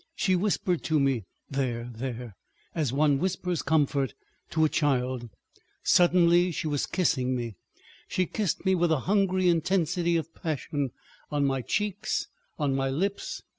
She 0.15 0.35
whispered 0.35 0.81
to 0.85 0.99
me, 0.99 1.25
"There, 1.47 1.87
there!" 1.93 2.35
as 2.73 2.91
one 2.91 3.19
whispers 3.19 3.61
comfort 3.61 4.15
to 4.49 4.65
a 4.65 4.67
child.... 4.67 5.29
Suddenly 5.83 6.49
she 6.49 6.65
was 6.65 6.87
kissing 6.87 7.35
me. 7.35 7.53
She 8.07 8.25
kissed 8.25 8.65
me 8.65 8.73
with 8.73 8.91
a 8.91 9.01
hungry 9.01 9.47
intensity 9.47 10.17
of 10.17 10.33
passion, 10.33 10.89
on 11.29 11.45
my 11.45 11.61
cheeks, 11.61 12.25
on 12.57 12.75
my 12.75 12.89
lips. 12.89 13.43